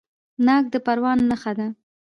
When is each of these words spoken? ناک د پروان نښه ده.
ناک 0.45 0.63
د 0.73 0.75
پروان 0.85 1.19
نښه 1.29 1.51
ده. 1.57 1.67